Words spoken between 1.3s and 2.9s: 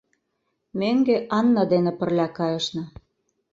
Анна дене пырля кайышна.